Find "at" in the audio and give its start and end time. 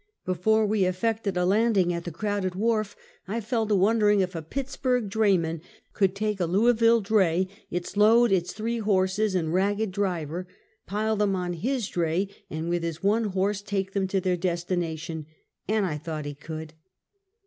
1.93-2.05